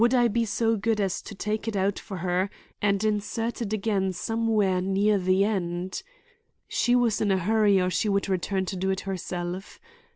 Would 0.01 0.15
I 0.15 0.29
be 0.29 0.45
so 0.45 0.77
good 0.77 0.99
as 0.99 1.21
to 1.21 1.35
take 1.35 1.67
it 1.67 1.75
out 1.75 1.99
for 1.99 2.17
her 2.25 2.49
and 2.81 3.03
insert 3.03 3.61
it 3.61 3.71
again 3.71 4.13
somewhere 4.13 4.81
near 4.81 5.19
the 5.19 5.43
end? 5.45 6.01
She 6.67 6.95
was 6.95 7.21
in 7.21 7.29
a 7.29 7.37
hurry 7.37 7.79
or 7.79 7.91
she 7.91 8.09
would 8.09 8.27
return 8.27 8.65
and 8.71 8.79
do 8.81 8.89
it 8.89 9.01
herself. 9.01 9.79